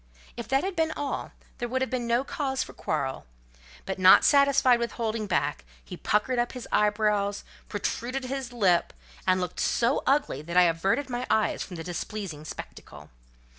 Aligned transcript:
If 0.35 0.47
that 0.47 0.63
had 0.63 0.75
been 0.75 0.91
all, 0.93 1.31
there 1.59 1.67
would 1.67 1.83
have 1.83 1.91
been 1.91 2.07
no 2.07 2.23
cause 2.23 2.63
for 2.63 2.73
quarrel; 2.73 3.27
but 3.85 3.99
not 3.99 4.25
satisfied 4.25 4.79
with 4.79 4.93
holding 4.93 5.27
back, 5.27 5.63
he 5.85 5.95
puckered 5.95 6.39
up 6.39 6.53
his 6.53 6.67
eyebrows, 6.71 7.43
protruded 7.69 8.23
his 8.25 8.51
lip, 8.51 8.93
and 9.27 9.39
looked 9.39 9.59
so 9.59 10.01
ugly 10.07 10.41
that 10.41 10.57
I 10.57 10.63
averted 10.63 11.07
my 11.07 11.27
eyes 11.29 11.61
from 11.61 11.75
the 11.75 11.83
displeasing 11.83 12.45
spectacle. 12.45 13.11